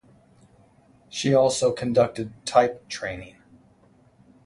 She 1.09 1.31
also 1.35 1.71
conducted 1.71 2.33
type 2.43 2.87
training. 2.89 3.35